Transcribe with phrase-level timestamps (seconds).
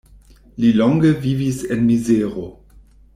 [0.63, 2.47] Li longe vivis en mizero.